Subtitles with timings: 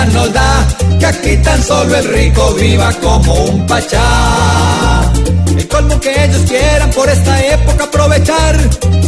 [0.00, 0.66] Risa nos da
[0.98, 5.12] que aquí tan solo el rico viva como un pachá.
[5.56, 8.56] El colmo que ellos quieran por esta época aprovechar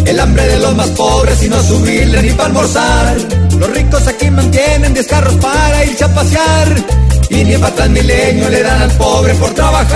[0.07, 3.17] el hambre de los más pobres y no subirle ni para almorzar.
[3.59, 6.69] Los ricos aquí mantienen 10 carros para irse a pasear
[7.31, 9.93] y ni para milenio le dan al pobre por trabajar.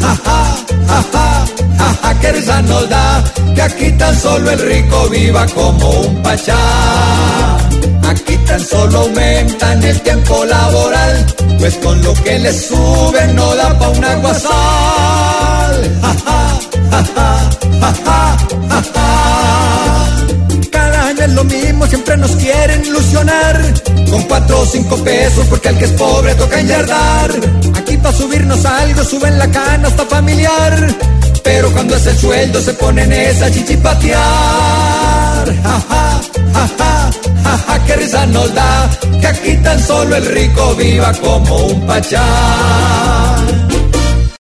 [0.00, 0.56] Ja, ja,
[0.88, 1.04] ja,
[1.78, 3.24] ja, ja, qué risa nos da
[3.54, 7.07] que aquí tan solo el rico viva como un pachá.
[8.48, 11.26] Tan solo aumentan el tiempo laboral,
[11.58, 15.98] pues con lo que les suben no da pa' un aguasal.
[16.00, 16.58] Ja, ja,
[16.90, 18.36] ja.
[20.70, 23.60] Cada año es lo mismo, siempre nos quieren ilusionar.
[24.10, 27.30] Con cuatro o cinco pesos, porque al que es pobre toca enyardar.
[27.76, 30.88] Aquí para subirnos algo, suben la canasta familiar.
[31.44, 34.97] Pero cuando es el sueldo se ponen esa chichipatear.
[38.28, 38.90] Nos da
[39.20, 43.37] que aquí tan solo el rico viva como un pachá.